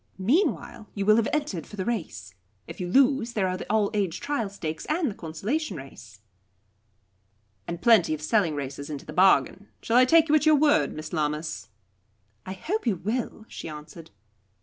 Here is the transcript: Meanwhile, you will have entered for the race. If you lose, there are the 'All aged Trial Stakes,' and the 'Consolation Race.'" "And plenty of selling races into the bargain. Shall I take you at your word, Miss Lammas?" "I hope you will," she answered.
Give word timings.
Meanwhile, 0.17 0.87
you 0.95 1.05
will 1.05 1.17
have 1.17 1.27
entered 1.31 1.67
for 1.67 1.75
the 1.75 1.85
race. 1.85 2.33
If 2.67 2.79
you 2.81 2.87
lose, 2.87 3.33
there 3.33 3.47
are 3.47 3.55
the 3.55 3.71
'All 3.71 3.91
aged 3.93 4.23
Trial 4.23 4.49
Stakes,' 4.49 4.87
and 4.87 5.11
the 5.11 5.13
'Consolation 5.13 5.77
Race.'" 5.77 6.21
"And 7.67 7.83
plenty 7.83 8.15
of 8.15 8.21
selling 8.23 8.55
races 8.55 8.89
into 8.89 9.05
the 9.05 9.13
bargain. 9.13 9.67
Shall 9.79 9.97
I 9.97 10.05
take 10.05 10.27
you 10.27 10.33
at 10.33 10.47
your 10.47 10.55
word, 10.55 10.91
Miss 10.91 11.13
Lammas?" 11.13 11.67
"I 12.47 12.53
hope 12.53 12.87
you 12.87 12.95
will," 12.95 13.45
she 13.47 13.69
answered. 13.69 14.09